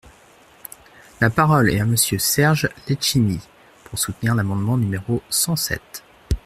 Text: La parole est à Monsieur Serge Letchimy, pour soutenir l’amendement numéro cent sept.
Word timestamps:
La 1.19 1.29
parole 1.29 1.69
est 1.69 1.79
à 1.79 1.85
Monsieur 1.85 2.17
Serge 2.17 2.69
Letchimy, 2.89 3.39
pour 3.83 3.99
soutenir 3.99 4.33
l’amendement 4.33 4.75
numéro 4.75 5.21
cent 5.29 5.55
sept. 5.55 6.03